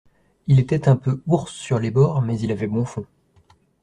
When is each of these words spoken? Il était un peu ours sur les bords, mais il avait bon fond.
Il 0.47 0.59
était 0.59 0.89
un 0.89 0.95
peu 0.95 1.21
ours 1.27 1.53
sur 1.53 1.77
les 1.77 1.91
bords, 1.91 2.23
mais 2.23 2.39
il 2.39 2.51
avait 2.51 2.65
bon 2.65 2.85
fond. 2.85 3.05